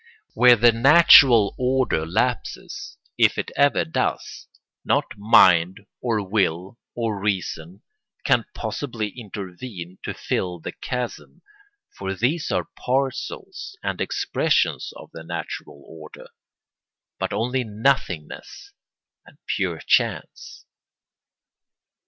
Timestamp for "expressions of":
14.01-15.11